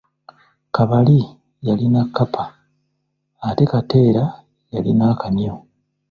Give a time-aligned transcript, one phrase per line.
[0.75, 1.19] Kabali
[1.67, 2.43] yalina kkapa
[3.47, 4.25] ate Kateera
[4.73, 5.55] yalina akamyu.